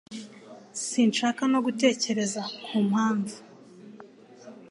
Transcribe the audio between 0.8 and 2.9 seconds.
Sinshaka no gutekereza ku